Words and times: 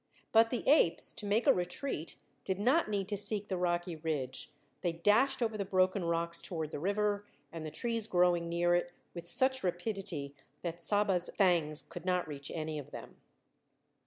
But 0.31 0.49
the 0.49 0.67
apes, 0.67 1.13
to 1.13 1.27
make 1.27 1.45
a 1.45 1.53
retreat, 1.53 2.15
did 2.43 2.57
not 2.57 2.89
need 2.89 3.07
to 3.09 3.17
seek 3.17 3.49
the 3.49 3.55
rocky 3.55 3.95
ridge; 3.97 4.49
they 4.81 4.91
dashed 4.93 5.43
over 5.43 5.59
the 5.59 5.63
broken 5.63 6.05
rocks 6.05 6.41
towards 6.41 6.71
the 6.71 6.79
river 6.79 7.23
and 7.53 7.63
the 7.63 7.69
trees 7.69 8.07
growing 8.07 8.49
near 8.49 8.73
it 8.73 8.93
with 9.13 9.27
such 9.27 9.63
rapidity 9.63 10.33
that 10.63 10.81
Saba's 10.81 11.29
fangs 11.37 11.83
could 11.83 12.03
not 12.03 12.27
reach 12.27 12.49
any 12.49 12.79
of 12.79 12.89
them. 12.89 13.17